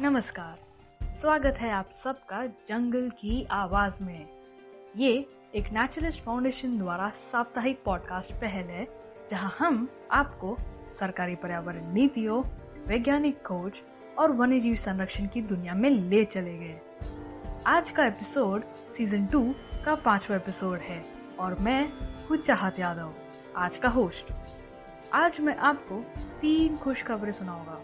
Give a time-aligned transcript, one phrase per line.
[0.00, 0.56] नमस्कार।
[1.20, 4.26] स्वागत है आप सबका जंगल की आवाज़ में।
[4.96, 5.10] ये
[5.54, 8.86] एक नेचुरलिस्ट फाउंडेशन द्वारा साप्ताहिक पॉडकास्ट पहल है,
[9.30, 10.56] जहाँ हम आपको
[10.98, 12.42] सरकारी पर्यावरण नीतियों,
[12.86, 13.72] वैज्ञानिक खोज
[14.18, 16.80] और वन्यजीव संरक्षण की दुनिया में ले चले गए।
[17.66, 18.64] आज का एपिसोड
[18.96, 19.54] सीज़न टू
[19.84, 21.02] का पांचवा एपिसोड है
[21.38, 21.82] और मैं
[22.24, 23.14] हूँ चाहत यादव,
[23.56, 24.32] आज का होस्ट
[25.14, 26.04] आज मैं आपको
[26.40, 27.80] तीन खुश खबरें सुनाऊँगा।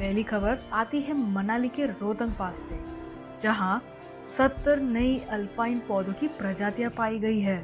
[0.00, 2.78] पहली खबर आती है मनाली के रोहतंग पास से,
[3.42, 3.82] जहाँ
[4.36, 7.56] सत्तर नई अल्पाइन पौधों की प्रजातियाँ पाई गई है।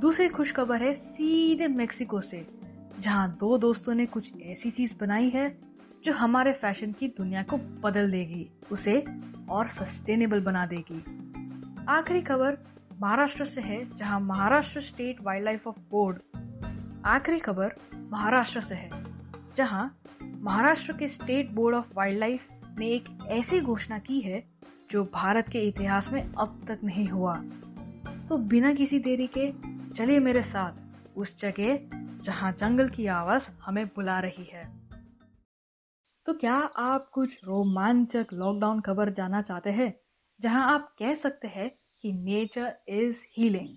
[0.00, 2.44] दूसरी खुश खबर है सीधे मेक्सिको से,
[3.00, 5.48] जहाँ दो दोस्तों ने कुछ ऐसी चीज़ बनाई है
[6.04, 9.02] जो हमारे फ़ैशन की दुनिया को बदल देगी, उसे
[9.50, 11.02] और सस्टेनेबल बना देगी।
[11.88, 12.58] आखिरी खबर
[13.00, 16.18] महाराष्ट्र से है, जहाँ Maharashtra state wildlife of board,
[17.06, 17.74] आखिरी खबर
[18.12, 18.90] महाराष्ट्र से है,
[19.56, 19.94] जहाँ
[20.36, 24.48] महाराष्ट्र के state board of wildlife ने एक ऐसी घोषणा की है
[24.90, 27.34] जो भारत के इतिहास में अब तक नहीं हुआ।
[28.28, 29.52] तो बिना किसी देरी के
[29.94, 30.72] चलिए मेरे साथ
[31.16, 31.78] उस जगह
[32.24, 34.78] जहाँ जंगल की आवाज़ हमें बुला रही है।
[36.26, 39.94] तो क्या आप कुछ रोमांचक लॉकडाउन खबर जाना चाहते हैं,
[40.40, 41.70] जहाँ आप कह सकते हैं
[42.02, 43.76] कि नेचर इज़ हीलिंग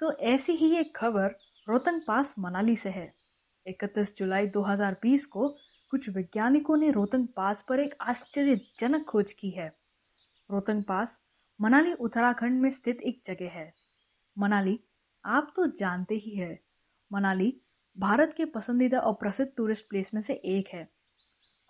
[0.00, 1.36] तो ऐसी ही एक खबर
[1.68, 3.17] रोहतंग पास मनाली से है।
[3.68, 5.48] 31 जुलाई 2020 को
[5.90, 9.72] कुछ वैज्ञानिकों ने रोहतंग पास पर एक आश्चर्यजनक खोज की है।
[10.50, 11.18] रोहतंग पास,
[11.60, 13.74] मनाली, उत्तराखंड में स्थित एक जगह है।
[14.38, 14.80] मनाली,
[15.24, 16.60] आप तो जानते ही है।
[17.12, 17.56] मनाली,
[17.98, 20.88] भारत के पसंदीदा और प्रसिद्ध टूरिस्ट प्लेस में से एक है।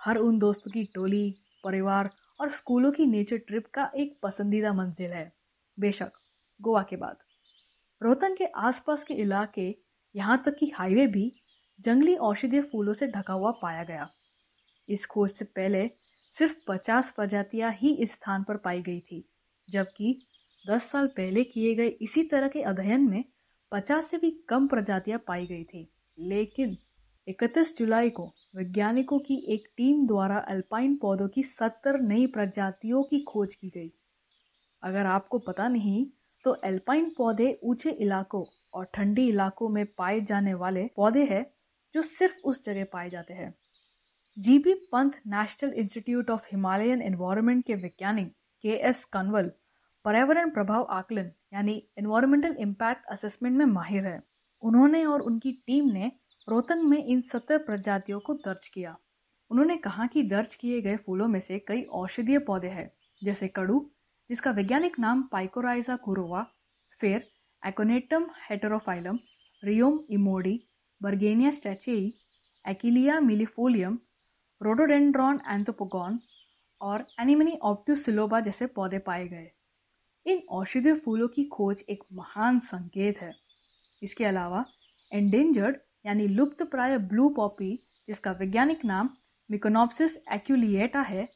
[0.02, 5.10] हर उन दोस्तों की टोली, परिवार और स्कूलों की नेचर ट्रिप का एक पसंदीदा मंजिल
[5.10, 5.32] है।
[5.80, 6.12] बेशक,
[6.62, 7.16] गोवा के बाद।
[8.02, 9.76] रोहतंग के आसपास के इलाके,
[10.16, 11.42] यहाँ तक कि हाईवे भी
[11.80, 14.08] जंगली औषधीय फूलों से ढका हुआ पाया गया।
[14.88, 15.90] इस खोज से पहले
[16.36, 19.24] सिर्फ़ 50 प्रजातियाँ ही इस स्थान पर पाई गई थी,
[19.68, 20.16] जबकि
[20.64, 23.24] 10 साल पहले किए गए इसी तरह के अध्ययन में
[23.72, 25.88] 50 से भी कम प्रजातियाँ पाई गई थी।
[26.18, 26.76] लेकिन
[27.26, 33.20] 31 जुलाई को वैज्ञानिकों की एक टीम द्वारा अल्पाइन पौधों की 70 नई प्रजातियों की
[33.20, 33.90] खोज की गई।
[34.82, 36.06] अगर आपको पता नहीं
[36.44, 38.44] तो अल्पाइन पौधे ऊँचे इलाकों
[38.74, 41.44] और ठंडी इलाकों में पाए जाने वाले पौधे हैं
[41.94, 43.54] जो सिर्फ़ उस जगह पाए जाते हैं।
[44.36, 48.32] GB Pant national institute of Himalayan environment के वैज्ञानिक
[48.64, 49.50] के एस कन्वल
[50.04, 54.20] पर्यावरण प्रभाव आकलन, यानी एनवायरमेंटल इम्पैक्ट असेसमेंट में माहिर है।
[54.62, 56.12] उन्होंने और उनकी टीम ने
[56.48, 58.96] रोहतंग में इन सत्तर प्रजातियों को दर्ज किया।
[59.50, 62.90] उन्होंने कहा कि दर्ज किए गए फूलों में से कई औषधीय पौधे हैं,
[63.22, 63.80] जैसे कड़ू,
[64.30, 66.46] जिसका वैज्ञानिक नाम पाइकोराइजा कुरोवा
[67.00, 67.28] फिर
[67.62, 69.18] Aconitum heterophyllum
[69.62, 70.68] Rheum emodi
[71.00, 72.12] Bergenia stracheyi
[72.64, 73.98] Achillea millefolium
[74.60, 76.18] Rhododendron anthopogon
[76.80, 79.50] और एनिमनी ऑप्टूसिलोबा जैसे पौधे पाए गए।
[80.26, 83.32] इन औषधीय फूलों की खोज एक महान संकेत है।
[84.02, 84.64] इसके अलावा
[85.12, 85.76] एंडेंजर्ड
[86.06, 87.74] यानी लुप्त प्राय ब्लू पॉपी
[88.08, 89.10] जिसका वैज्ञानिक नाम
[89.50, 91.28] मिकोनॉप्सिस एक्यूलिएटा है,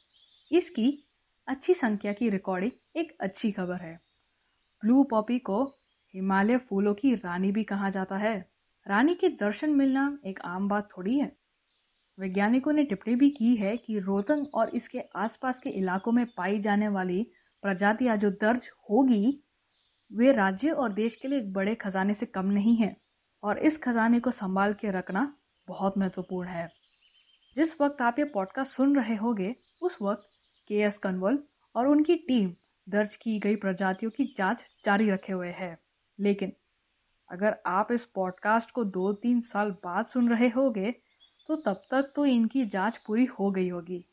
[0.50, 1.04] इसकी
[1.48, 3.94] अच्छी संख्या की रिकॉर्डिंग एक अच्छी खबर है।
[4.82, 5.62] ब्लू पॉपी को
[6.14, 8.51] हिमालय फूलों की रानी भी कहा जाता है।
[8.88, 11.36] रानी के दर्शन मिलना एक आम बात थोड़ी है।
[12.20, 16.60] वैज्ञानिकों ने टिप्पणी भी की है कि रोहतंग और इसके आसपास के इलाकों में पाई
[16.60, 17.26] जाने वाली
[17.62, 19.44] प्रजातियाँ जो दर्ज होगी,
[20.12, 22.96] वे राज्य और देश के लिए एक बड़े खजाने से कम नहीं है
[23.42, 25.36] और इस खजाने को संभाल के रखना
[25.68, 26.68] बहुत महत्वपूर्ण है।
[27.56, 30.26] जिस वक्त आप ये पॉडकास्ट सुन रहे होंगे, उस वक्त
[30.68, 31.38] के एस कन्वल
[31.76, 32.54] और उनकी टीम
[32.88, 35.78] दर्ज की गई प्रजातियों की जाँच जारी रखे हुए है।
[36.20, 36.52] लेकिन
[37.32, 40.90] अगर आप इस पॉडकास्ट को दो तीन साल बाद सुन रहे होगे
[41.48, 44.04] तो तब तक तो इनकी जाँच पूरी हो गई होगी।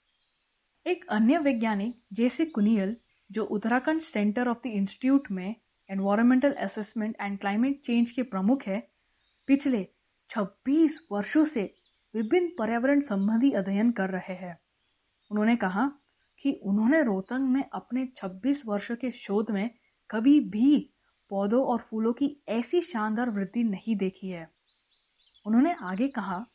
[0.87, 2.97] एक अन्य वैज्ञानिक जेसी कुनियल
[3.31, 5.55] जो Uttarakhand centre of the institute में
[5.89, 8.89] environmental assessment and climate change के प्रमुख है,
[9.47, 9.87] पिछले
[10.29, 11.75] 26 वर्षों से
[12.15, 14.59] विभिन्न पर्यावरण संबंधी अध्ययन कर रहे हैं।
[15.31, 15.91] उन्होंने कहा
[16.43, 19.69] कि उन्होंने रोहतंग में अपने 26 वर्षों के शोध में
[20.09, 20.89] कभी भी
[21.29, 24.49] पौधों और फूलों की ऐसी शानदार वृद्धि नहीं देखी है।
[25.45, 26.45] उन्होंने आगे कहा,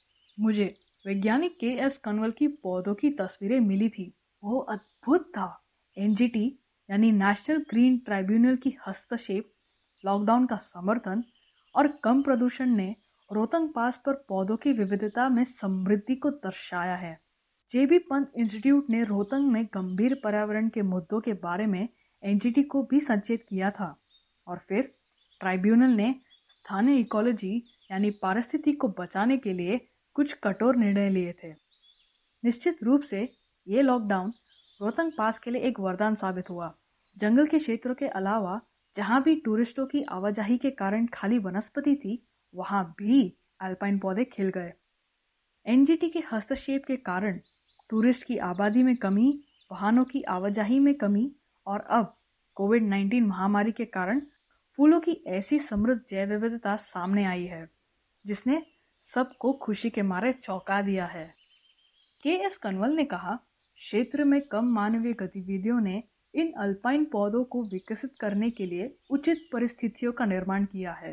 [0.40, 0.74] मुझे
[1.06, 5.60] वैज्ञानिक के एस कन्वल की पौधों की तस्वीरें मिली थी। वो अद्भुत था।
[5.98, 6.58] एनजीटी
[6.90, 9.50] यानी नेशनल ग्रीन ट्राइब्यूनल की हस्तक्षेप,
[10.04, 11.24] लॉकडाउन का समर्थन
[11.76, 12.96] और कम प्रदूषण ने
[13.32, 17.18] रोहतंग पास पर पौधों की विविधता में समृद्धि को दर्शाया है।
[17.72, 21.88] जेबी पंत इंस्टीट्यूट ने रोहतंग में गंभीर पर्यावरण के मुद्दों के बारे में
[22.24, 24.03] एनजीटी को भी संचेत किया था।
[24.48, 24.92] और फिर
[25.40, 26.14] ट्राइब्यूनल ने
[26.50, 27.56] स्थानीय इकोलॉजी
[27.90, 29.80] यानी पारिस्थिति को बचाने के लिए
[30.14, 31.52] कुछ कठोर निर्णय लिए थे।
[32.44, 33.28] निश्चित रूप से
[33.68, 34.32] ये लॉकडाउन
[34.80, 36.74] रोहतंग पास के लिए एक वरदान साबित हुआ।
[37.16, 38.60] जंगल के क्षेत्रों के अलावा
[38.96, 42.22] जहाँ भी टूरिस्टों की आवाजाही के कारण खाली वनस्पति थी,
[42.54, 44.72] वहाँ भी अल्पाइन पौधे खिल गए।
[45.66, 47.40] एनजीटी के हस्तक्षेप के कारण
[47.90, 49.42] टूरिस्ट की आबादी में कमी,
[49.72, 51.36] वाहनों की आवाजाही में कमी
[51.66, 52.16] और अब
[52.54, 54.20] कोविड 19 महामारी के कारण
[54.78, 57.68] फूलों की ऐसी समृद्ध जैव विविधता सामने आई है,
[58.24, 58.62] जिसने
[59.04, 61.34] सबको खुशी के मारे चौंका दिया है।
[62.22, 63.34] के एस कनवल ने कहा,
[63.78, 66.02] क्षेत्र में कम मानवीय गतिविधियों ने
[66.34, 71.12] इन अल्पाइन पौधों को विकसित करने के लिए उचित परिस्थितियों का निर्माण किया है।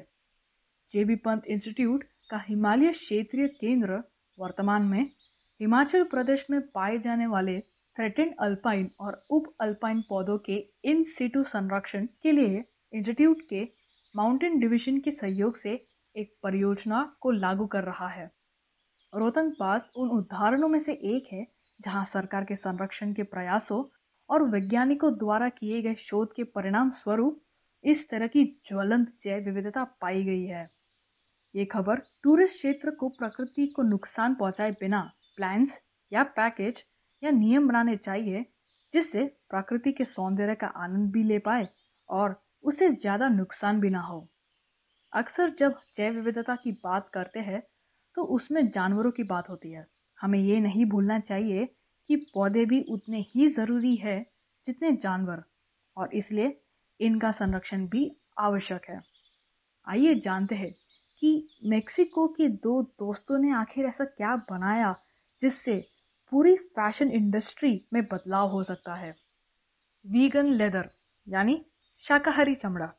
[0.94, 4.02] जेबी पंत इंस्टीट्यूट का हिमालय क्षेत्रीय केंद्र
[4.38, 5.04] वर्तमान में
[5.60, 7.60] हिमाचल प्रदेश में पाए जाने वाले
[7.96, 13.64] थ्रेटेंड अल्पाइन और उप अल्पाइन पौधों के इन सीटू संरक्षण के लिए इंस्टीट्यूट के
[14.16, 15.74] माउंटेन डिवीज़न के सहयोग से
[16.16, 18.26] एक परियोजना को लागू कर रहा है।
[19.14, 21.46] रोहतंग पास उन उदाहरणों में से एक है,
[21.80, 23.84] जहाँ सरकार के संरक्षण के प्रयासों
[24.30, 27.40] और वैज्ञानिकों द्वारा किए गए शोध के परिणाम स्वरूप
[27.84, 30.70] इस तरह की ज्वलंत जैव विविधता पाई गई है।
[31.56, 35.02] ये खबर टूरिस्ट क्षेत्र को प्रकृति को नुकसान पहुँचाए बिना
[35.36, 35.78] प्लान्स
[36.12, 36.84] या पैकेज
[37.24, 38.46] या नियम बनाने चाहिए,
[38.94, 41.68] जिससे प्रकृति के सौंदर्य का आनंद भी ले पाए
[42.10, 44.28] और उसे ज़्यादा नुकसान भी ना हो।
[45.14, 47.62] अक्सर जब जैव विविधता की बात करते हैं
[48.18, 49.86] तो उसमें जानवरों की बात होती है।
[50.20, 51.66] हमें ये नहीं भूलना चाहिए
[52.10, 54.20] कि पौधे भी उतने ही ज़रूरी है
[54.68, 55.44] जितने जानवर,
[55.98, 56.60] और इसलिए
[57.00, 58.10] इनका संरक्षण भी
[58.40, 59.02] आवश्यक है।
[59.88, 60.72] आइए जानते हैं
[61.22, 61.32] कि
[61.66, 64.96] मेक्सिको के दो दोस्तों ने आखिर ऐसा क्या बनाया
[65.42, 65.78] जिससे
[66.32, 69.16] पूरी फ़ैशन इंडस्ट्री में बदलाव हो सकता है।
[70.06, 70.90] वीगन लेदर,
[71.28, 71.60] यानी
[72.08, 72.94] शाकाहारी चमड़ा।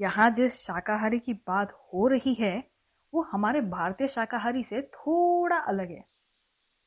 [0.00, 2.64] यहाँ जिस शाकाहारी की बात हो रही है,
[3.14, 6.04] वो हमारे भारतीय शाकाहारी से थोड़ा अलग है।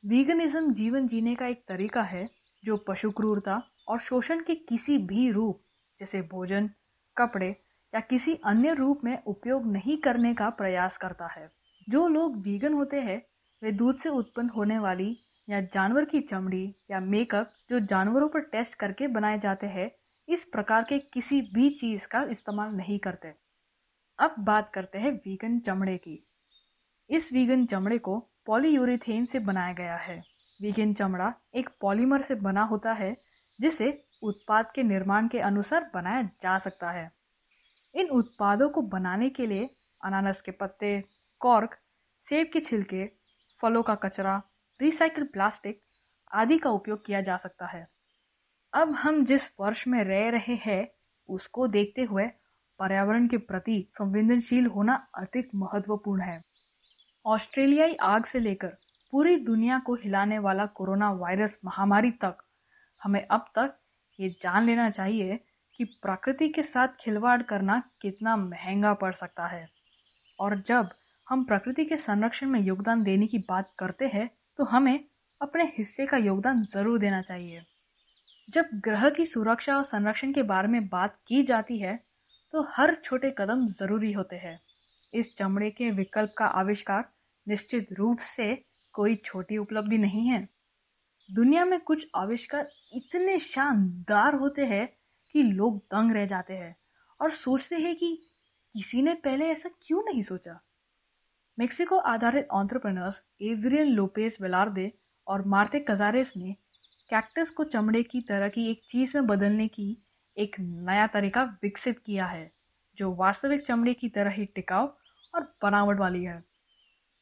[0.06, 2.30] वीगनिज्म जीवन जीने का एक तरीका है,
[2.66, 5.62] जो पशु क्रूरता और शोषण के किसी भी रूप,
[6.00, 6.70] जैसे भोजन,
[7.18, 7.50] कपड़े
[7.94, 11.52] या किसी अन्य रूप में उपयोग नहीं करने का प्रयास करता है।
[11.90, 13.22] जो लोग वीगन होते हैं,
[13.64, 15.18] वे दूध से उत्पन्न होने वाली
[15.50, 19.92] या जानवर की चमड़ी या मेकअप जो जानवरों पर टेस्ट करके बनाए जाते हैं
[20.30, 23.34] इस प्रकार के किसी भी चीज़ का इस्तेमाल नहीं करते।
[24.20, 26.28] अब बात करते हैं वीगन चमड़े की।
[27.10, 30.24] इस वीगन चमड़े को पॉलीयूरेथेन से बनाया गया है।
[30.62, 33.18] वीगन चमड़ा एक पॉलीमर से बना होता है,
[33.62, 37.12] जिसे उत्पाद के निर्माण के अनुसार बनाया जा सकता है।
[37.96, 39.70] इन उत्पादों को बनाने के लिए
[40.04, 41.04] अनानस के पत्ते,
[41.40, 41.78] कॉर्क,
[42.20, 43.06] सेब के छिलके,
[43.62, 44.42] फलों का कचरा,
[44.82, 45.80] रिसाइकिल प्लास्टिक
[46.34, 47.93] आदि का उपयोग किया जा सकता है।
[48.74, 50.88] अब हम जिस वर्ष में रह रहे हैं,
[51.30, 52.26] उसको देखते हुए
[52.80, 56.42] पर्यावरण के प्रति संवेदनशील होना अधिक महत्वपूर्ण है।
[57.26, 58.72] ऑस्ट्रेलियाई आग से लेकर
[59.14, 62.38] पूरी दुनिया को हिलाने वाला कोरोना वायरस महामारी तक,
[63.02, 63.76] हमें अब तक
[64.20, 65.40] ये जान लेना चाहिए
[65.80, 69.68] कि प्रकृति के साथ खिलवाड़ करना कितना महँगा पड़ सकता है।
[70.40, 70.90] और जब
[71.28, 74.30] हम प्रकृति के संरक्षण में योगदान देने की बात करते हैं
[74.60, 75.00] तो हमें
[75.42, 77.62] अपने हिस्से का योगदान ज़रूर देना चाहिए।
[78.50, 81.96] जब ग्रह की सुरक्षा और संरक्षण के बारे में बात की जाती है
[82.54, 84.60] तो हर छोटे कदम ज़रूरी होते हैं।
[85.14, 87.04] इस चमड़े के विकल्प का आविष्कार
[87.48, 88.56] निश्चित रूप से
[88.94, 90.48] कोई छोटी उपलब्धि नहीं है।
[91.30, 94.88] दुनिया में कुछ आविष्कार इतने शानदार होते हैं
[95.36, 96.76] कि लोग दंग रह जाते हैं
[97.20, 98.16] और सोचते हैं कि
[98.76, 100.58] किसी ने पहले ऐसा क्यों नहीं सोचा?
[101.58, 104.92] मेक्सिको आधारित ऑन्ट्रप्रनर्स एवरियन लोपेस वेलार्दे
[105.28, 106.56] और मार्ते कजारेस ने
[107.14, 110.04] कैक्टस को चमड़े की तरह की एक चीज़ में बदलने की
[110.38, 112.52] एक नया तरीका विकसित किया है,
[112.98, 114.88] जो वास्तविक चमड़े की तरह ही टिकाऊ
[115.36, 116.44] और बनावट वाली है।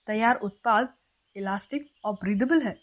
[0.07, 0.93] तैयार उत्पाद
[1.35, 2.77] इलास्टिक और ब्रीदेबल है।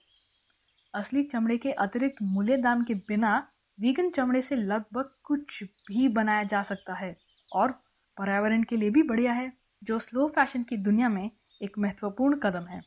[0.94, 3.48] असली चमड़े के अतिरिक्त मूल्य दाम के बिना
[3.80, 7.16] वीगन चमड़े से लगभग कुछ भी बनाया जा सकता है
[7.52, 7.72] और
[8.18, 9.52] पर्यावरण के लिए भी बढ़िया है,
[9.84, 11.30] जो स्लो फ़ैशन की दुनिया में
[11.62, 12.82] एक महत्वपूर्ण कदम है।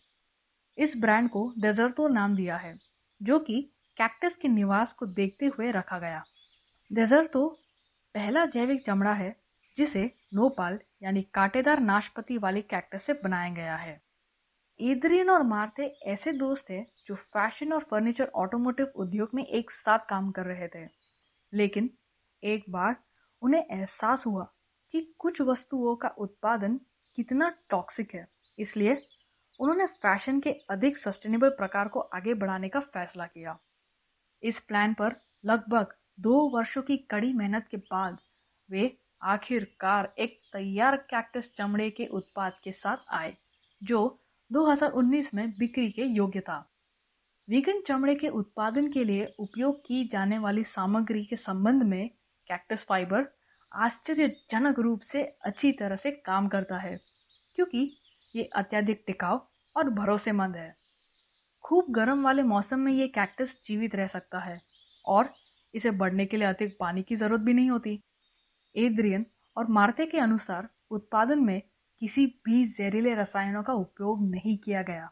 [0.77, 2.79] इस ब्रांड को डेजर्टो नाम दिया है,
[3.23, 3.71] जो कि
[4.01, 6.23] कैक्टस के निवास को देखते हुए रखा गया।
[6.91, 7.47] डेजर तो
[8.15, 9.35] पहला जैविक चमड़ा है,
[9.77, 10.03] जिसे
[10.33, 14.01] नोपाल यानी कांटेदार नाशपति वाली कैक्टस से बनाया गया है।
[14.79, 20.09] एद्रियन और मार्थे ऐसे दोस्त थे जो फ़ैशन और फर्नीचर ऑटोमोटिव उद्योग में एक साथ
[20.09, 20.85] काम कर रहे थे।
[21.53, 21.89] लेकिन
[22.43, 22.95] एक बार
[23.41, 24.51] उन्हें एहसास हुआ
[24.93, 26.79] कि कुछ वस्तुओं का उत्पादन
[27.17, 28.27] कितना टॉक्सिक है,
[28.57, 29.01] इसलिए
[29.59, 33.59] उन्होंने फ़ैशन के अधिक सस्टेनेबल प्रकार को आगे बढ़ाने का फैसला किया।
[34.43, 38.17] इस प्लान पर लगभग दो वर्षों की कड़ी मेहनत के बाद
[38.69, 43.35] वे आखिरकार एक तैयार कैक्टस चमड़े के उत्पाद के साथ आए,
[43.81, 44.19] जो
[44.51, 46.57] 2019 में बिक्री के योग्य था।
[47.47, 52.09] वीगन चमड़े के उत्पादन के लिए उपयोग की जाने वाली सामग्री के संबंध में
[52.47, 53.27] कैक्टस फाइबर
[53.71, 56.99] आश्चर्यजनक रूप से अच्छी तरह से काम करता है,
[57.55, 57.97] क्योंकि
[58.35, 59.39] ये अत्यधिक टिकाऊ
[59.75, 60.80] और भरोसेमंद है।
[61.63, 64.59] खूब गर्म वाले मौसम में ये कैक्टस जीवित रह सकता है
[65.05, 65.33] और
[65.73, 67.99] इसे बढ़ने के लिए अधिक पानी की ज़रूरत भी नहीं होती।
[68.75, 69.25] एद्रियन
[69.57, 71.61] और मार्थे के अनुसार उत्पादन में
[72.01, 75.09] किसी भी जहरीले रसायनों का उपयोग नहीं किया गया,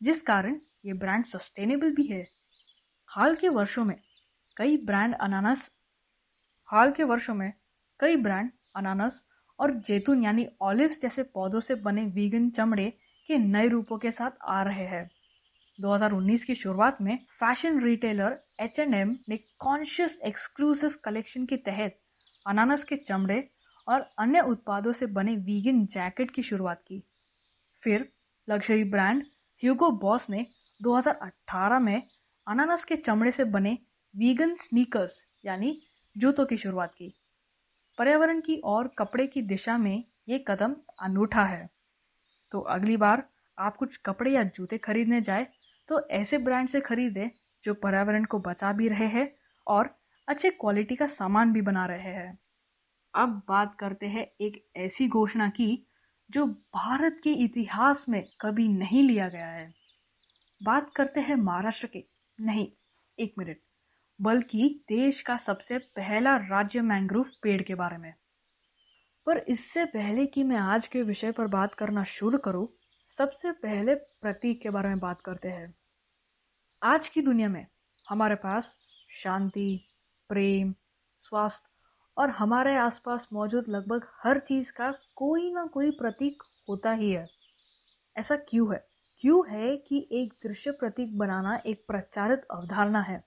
[0.00, 2.24] जिस कारण ये ब्रांड सस्टेनेबल भी है।
[3.10, 3.96] हाल के वर्षों में
[4.56, 5.70] कई ब्रांड अनानस,
[6.68, 7.52] हाल के वर्षों में
[8.00, 9.20] कई ब्रांड अनानस
[9.58, 12.90] और जैतून यानी ऑलिव्स जैसे पौधों से बने वीगन चमड़े
[13.28, 15.08] के नए रूपों के साथ आ रहे हैं।
[15.80, 21.98] 2019 की शुरुआत में फ़ैशन रिटेलर एच ने कॉन्शियस एक्सक्लूसिव कलेक्शन के तहत
[22.46, 23.50] अनानस के चमड़े
[23.88, 27.02] और अन्य उत्पादों से बने वीगन जैकेट की शुरुआत की।
[27.82, 28.08] फिर
[28.50, 29.22] लग्जरी ब्रांड
[29.62, 30.46] ह्यूगो बॉस ने
[30.80, 32.02] 2018 में
[32.46, 33.78] अनानस के चमड़े से बने
[34.16, 35.82] वीगन स्नीकर्स यानी
[36.16, 37.12] जूतों की शुरुआत की।
[37.98, 41.68] पर्यावरण की और कपड़े की दिशा में ये कदम अनूठा है।
[42.52, 43.28] तो अगली बार
[43.58, 45.46] आप कुछ कपड़े या जूते खरीदने जाए
[45.88, 47.30] तो ऐसे ब्रांड से खरीदें
[47.64, 49.34] जो पर्यावरण को बचा भी रहे हैं
[49.66, 49.96] और
[50.28, 52.38] अच्छे क्वालिटी का सामान भी बना रहे हैं।
[53.14, 55.86] अब बात करते हैं एक ऐसी घोषणा की
[56.30, 59.72] जो भारत के इतिहास में कभी नहीं लिया गया है।
[60.62, 62.04] बात करते हैं महाराष्ट्र के।
[62.40, 62.72] नहीं,
[63.18, 63.56] एक मिनट।
[64.20, 68.14] बल्कि देश का सबसे पहला राज्य मैंग्रोव पेड़ के बारे में।
[69.26, 72.68] पर इससे पहले कि मैं आज के विषय पर बात करना शुरू करूँ
[73.18, 75.74] सबसे पहले प्रतीक के बारे में बात करते हैं।
[76.82, 77.66] आज की दुनिया में
[78.08, 78.74] हमारे पास
[79.22, 79.84] शांति,
[80.28, 80.74] प्रेम,
[81.10, 81.68] स्वास्थ्य
[82.16, 87.26] और हमारे आसपास मौजूद लगभग हर चीज़ का कोई ना कोई प्रतीक होता ही है।
[88.18, 88.86] ऐसा क्यों है?
[89.18, 93.22] क्यों है कि एक दृश्य प्रतीक बनाना एक प्रचारित अवधारणा है?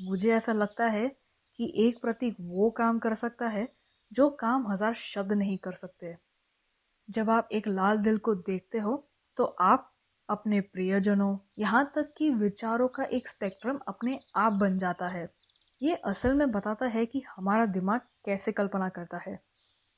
[0.00, 1.08] मुझे ऐसा लगता है
[1.58, 3.68] कि एक प्रतीक वो काम कर सकता है
[4.12, 6.31] जो काम हज़ार शब्द नहीं कर सकते।
[7.12, 9.02] जब आप एक लाल दिल को देखते हो
[9.36, 9.88] तो आप
[10.28, 15.26] अपने प्रियजनों, यहाँ तक कि विचारों का एक स्पेक्ट्रम अपने आप बन जाता है।
[15.80, 19.38] ये असल में बताता है कि हमारा दिमाग कैसे कल्पना करता है,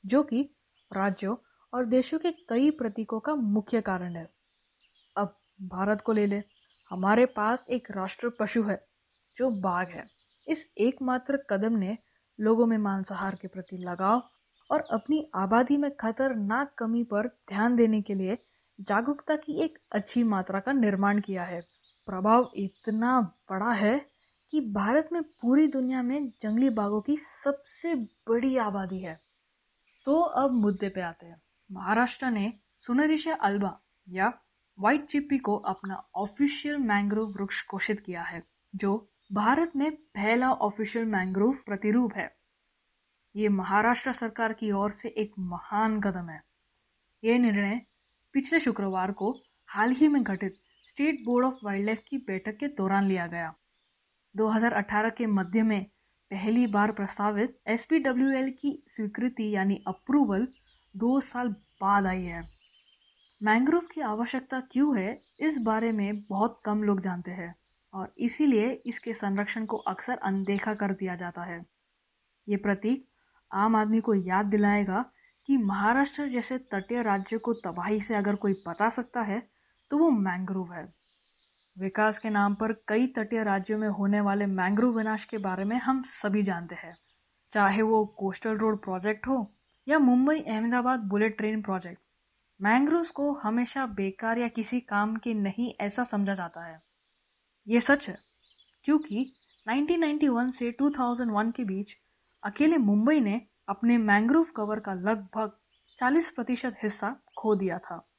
[0.03, 0.41] जो कि
[0.91, 1.35] राज्यों
[1.73, 4.27] और देशों के कई प्रतीकों का मुख्य कारण है।
[5.15, 6.41] अब भारत को ले ले।
[6.91, 8.79] हमारे पास एक राष्ट्र पशु है,
[9.37, 10.05] जो बाघ है।
[10.47, 11.97] इस एकमात्र कदम ने
[12.39, 14.21] लोगों में मांसाहार के प्रति लगाव
[14.71, 18.37] और अपनी आबादी में खतरनाक कमी पर ध्यान देने के लिए
[18.81, 21.61] जागरूकता की एक अच्छी मात्रा का निर्माण किया है।
[22.05, 24.05] प्रभाव इतना बड़ा है
[24.51, 29.21] कि भारत में पूरी दुनिया में जंगली बाघों की सबसे बड़ी आबादी है।
[30.05, 31.41] तो अब मुद्दे पे आते हैं।
[31.71, 33.79] महाराष्ट्र ने सुनरिशा अल्बा
[34.09, 34.33] या
[34.79, 38.43] व्हाइट चिप्पी को अपना ऑफिशियल मैंग्रोव वृक्ष घोषित किया है,
[38.75, 42.34] जो भारत में पहला ऑफिशियल मैंग्रोव प्रतिरूप है।
[43.35, 46.41] ये महाराष्ट्र सरकार की ओर से एक महान कदम है।
[47.23, 47.81] ये निर्णय
[48.33, 49.31] पिछले शुक्रवार को
[49.67, 50.53] हाल ही में घटित
[50.87, 53.53] state board of wildlife की बैठक के दौरान लिया गया।
[54.35, 55.83] 2018 के मध्य में
[56.31, 60.47] पहली बार प्रस्तावित एसपीडब्ल्यूएल की स्वीकृति यानी अप्रूवल
[60.95, 61.49] दो साल
[61.81, 62.41] बाद आई है।
[63.43, 67.53] मैंग्रोव की आवश्यकता क्यों है, इस बारे में बहुत कम लोग जानते हैं
[67.93, 71.59] और इसीलिए इसके संरक्षण को अक्सर अनदेखा कर दिया जाता है।
[72.49, 73.05] ये प्रतीक
[73.55, 75.03] आम आदमी को याद दिलाएगा
[75.49, 79.41] कि महाराष्ट्र जैसे तटीय राज्य को तबाही से अगर कोई बचा सकता है
[79.91, 80.83] तो वो मैंग्रोव है।
[81.77, 85.77] विकास के नाम पर कई तटीय राज्यों में होने वाले मैंग्रोव विनाश के बारे में
[85.77, 86.95] हम सभी जानते हैं।
[87.53, 89.37] चाहे वो कोस्टल रोड प्रोजेक्ट हो
[89.87, 91.99] या Mumbai Ahmedabad bullet train project
[92.59, 96.81] mangrove को हमेशा बेकार या किसी काम के नहीं ऐसा समझा जाता है।
[97.67, 98.17] ये सच है,
[98.85, 99.31] क्योंकि
[99.67, 101.95] 1991 से 2001 के बीच
[102.45, 105.51] अकेले मुंबई ने अपने मैंग्रोव कवर का लगभग
[105.97, 108.09] 40 प्रतिशत हिस्सा खो दिया था।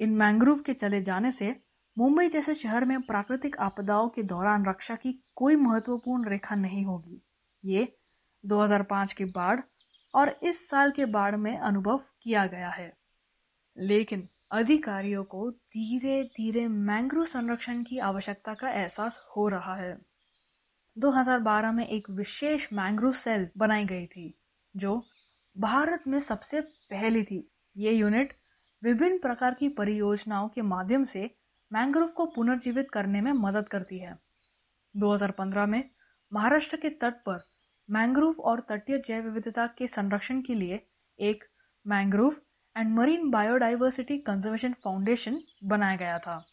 [0.00, 1.60] इन मैंग्रोव के चले जाने से
[1.98, 7.22] मुंबई जैसे शहर में प्राकृतिक आपदाओं के दौरान रक्षा की कोई महत्वपूर्ण रेखा नहीं होगी।
[7.64, 7.96] ये
[8.46, 9.60] 2005 की बाढ़
[10.14, 12.92] और इस साल के बाढ़ में अनुभव किया गया है।
[13.78, 20.11] लेकिन अधिकारियों को धीरे धीरे मैंग्रोव संरक्षण की आवश्यकता का एहसास हो रहा है।
[20.96, 24.34] 2012 में एक विशेष मैंग्रोव सेल बनाई गई थी,
[24.76, 25.06] जो
[25.58, 28.32] भारत में सबसे पहली थी। ये यूनिट
[28.82, 31.30] विभिन्न प्रकार की परियोजनाओं के माध्यम से
[31.72, 34.16] मैंग्रोव को पुनर्जीवित करने में मदद करती है।
[34.96, 35.90] 2015 में
[36.32, 37.40] महाराष्ट्र के तट पर
[37.90, 40.86] मैंग्रोव और तटीय जैव विविधता के संरक्षण के लिए
[41.20, 41.44] एक
[41.86, 42.36] mangrove
[42.76, 46.44] and marine biodiversity conservation foundation बनाया गया था।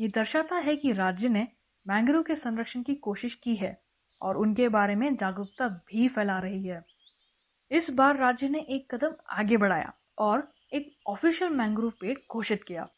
[0.00, 1.46] ये दर्शाता है कि राज्य ने
[1.88, 3.80] मैंग्रोव के संरक्षण की कोशिश की है
[4.22, 6.84] और उनके बारे में जागरूकता भी फैला रही है।
[7.70, 12.88] इस बार राज्य ने एक कदम आगे बढ़ाया और एक ऑफिशियल मैंग्रोव पेड़ घोषित किया।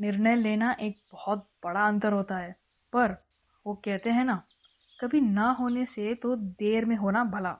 [0.00, 2.54] निर्णय लेना एक बहुत बड़ा अंतर होता है,
[2.92, 3.16] पर
[3.66, 4.42] वो कहते हैं ना,
[5.00, 7.56] कभी ना होने से तो देर में होना भला।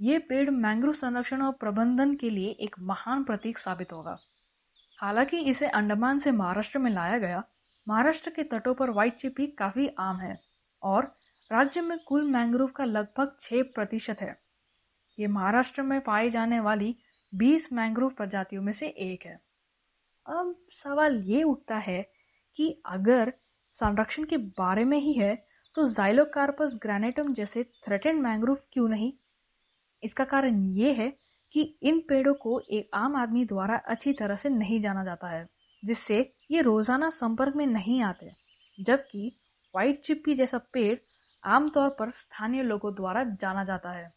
[0.00, 4.16] ये पेड़ मैंग्रोव संरक्षण और प्रबंधन के लिए एक महान प्रतीक साबित होगा।
[4.98, 7.42] हालाँकि इसे अंडमान से महाराष्ट्र में लाया गया
[7.86, 10.38] महाराष्ट्र के तटों पर व्हाइट चिपी काफ़ी आम है
[10.82, 11.12] और
[11.50, 14.34] राज्य में कुल मैंग्रोव का लगभग छह प्रतिशत है।
[15.18, 16.94] ये महाराष्ट्र में पाई जाने वाली
[17.32, 19.34] 20 मैंग्रोव प्रजातियों में से एक है।
[20.26, 22.02] अब सवाल ये उठता है
[22.58, 23.32] कि अगर
[23.74, 25.34] संरक्षण के बारे में ही है
[25.74, 29.12] तो जाइलोकार्पस ग्रेनेटम जैसे थ्रेटेड मैंग्रोव क्यों नहीं?
[30.02, 31.08] इसका कारण ये है
[31.54, 35.46] कि इन पेड़ों को एक आम आदमी द्वारा अच्छी तरह से नहीं जाना जाता है।
[35.84, 38.30] जिससे ये रोज़ाना संपर्क में नहीं आते,
[38.80, 39.40] जबकि
[39.74, 40.98] व्हाइट चिप्पी जैसा पेड़
[41.44, 44.12] आमतौर पर स्थानीय लोगों द्वारा जाना जाता है।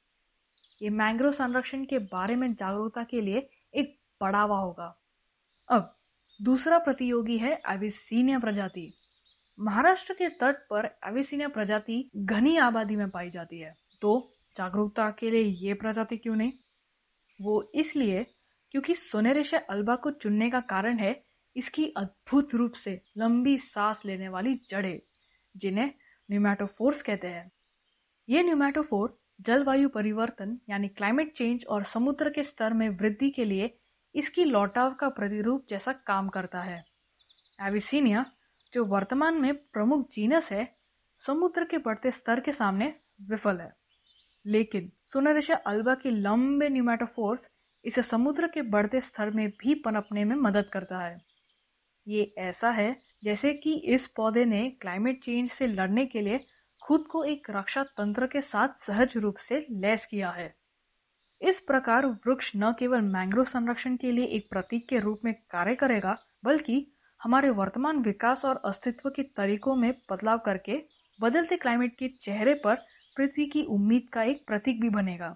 [0.81, 5.01] ये मैंग्रोव संरक्षण के बारे में जागरूकता के लिए एक बढ़ावा होगा।
[5.69, 5.97] अब,
[6.41, 8.93] दूसरा प्रतियोगी है एविसीनिया प्रजाति।
[9.59, 15.31] महाराष्ट्र के तट पर एविसीनिया प्रजाति घनी आबादी में पाई जाती है। तो जागरूकता के
[15.31, 16.53] लिए ये प्रजाति क्यों नहीं?
[17.41, 18.25] वो इसलिए
[18.71, 21.26] क्योंकि सोनेरेशा अल्बा को चुनने का कारण है
[21.57, 24.99] इसकी अद्भुत रूप से लंबी सांस लेने वाली जड़ें,
[25.57, 25.91] जिन्हें
[26.31, 27.51] न्यूमैटोफोर्स कहते हैं।
[28.29, 33.77] ये न्यूमेटोफोर जलवायु परिवर्तन, यानी क्लाइमेट चेंज और समुद्र के स्तर में वृद्धि के लिए
[34.15, 36.83] इसकी लौटाव का प्रतिरूप जैसा काम करता है।
[37.61, 38.25] एविसीनिया
[38.73, 40.75] जो वर्तमान में प्रमुख जीनस है,
[41.27, 43.71] समुद्र के बढ़ते स्तर के सामने विफल है।
[44.45, 44.81] लेकिन
[45.13, 47.49] सुनरिशा अल्बा की लंबे न्यूमैटोफोर्स
[47.85, 51.26] इसे समुद्र के बढ़ते स्तर में भी पनपने में मदद करता है।
[52.07, 56.39] ये ऐसा है जैसे कि इस पौधे ने क्लाइमेट चेंज से लड़ने के लिए
[56.83, 60.53] खुद को एक रक्षा तंत्र के साथ सहज रूप से लैस किया है।
[61.41, 65.75] इस प्रकार वृक्ष न केवल मैंग्रोव संरक्षण के लिए एक प्रतीक के रूप में कार्य
[65.75, 70.81] करेगा, बल्कि हमारे वर्तमान विकास और अस्तित्व के तरीकों में बदलाव करके
[71.21, 72.75] बदलते क्लाइमेट के चेहरे पर
[73.17, 75.35] पृथ्वी की उम्मीद का एक प्रतीक भी बनेगा।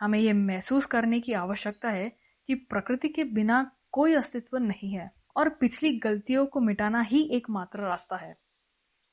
[0.00, 2.08] हमें यह महसूस करने की आवश्यकता है
[2.48, 7.80] कि प्रकृति के बिना कोई अस्तित्व नहीं है। और पिछली गलतियों को मिटाना ही एकमात्र
[7.80, 8.34] रास्ता है।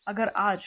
[0.07, 0.65] अगर आज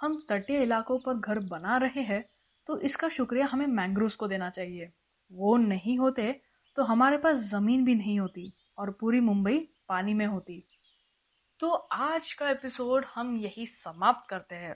[0.00, 2.24] हम तटीय इलाकों पर घर बना रहे हैं
[2.68, 4.92] तो इसका शुक्रिया हमें मैंग्रोव को देना चाहिए।
[5.32, 6.32] वो नहीं होते
[6.76, 10.62] तो हमारे पास ज़मीन भी नहीं होती और पूरी मुंबई पानी में होती।
[11.60, 14.74] तो आज का एपिसोड हम यही समाप्त करते हैं।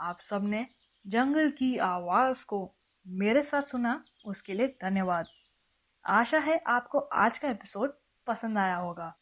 [0.00, 0.66] आप सबने
[1.06, 2.74] जंगल की आवाज़ को
[3.06, 5.26] मेरे साथ सुना, उसके लिए धन्यवाद।
[6.04, 7.92] आशा है आपको आज का एपिसोड
[8.26, 9.14] पसंद आया होगा।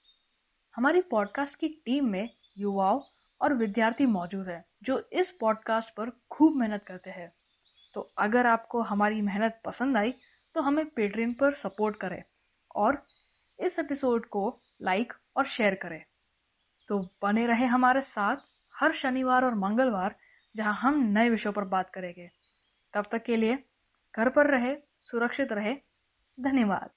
[0.76, 3.00] हमारी पॉडकास्ट की टीम में युवाओं
[3.40, 7.32] और विद्यार्थी मौजूद हैं, जो इस पॉडकास्ट पर खूब मेहनत करते हैं।
[7.94, 10.14] तो अगर आपको हमारी मेहनत पसंद आई
[10.54, 12.22] तो हमें पेट्रियन पर सपोर्ट करें
[12.76, 13.02] और
[13.58, 16.04] इस एपिसोड को लाइक और शेयर करें।
[16.88, 18.36] तो बने रहे हमारे साथ
[18.74, 20.16] हर शनिवार और मंगलवार,
[20.56, 22.28] जहाँ हम नए विषयों पर बात करेंगे।
[22.94, 23.56] तब तक के लिए
[24.16, 25.74] घर पर रहे, सुरक्षित रहे।
[26.40, 26.90] धन्यवाद।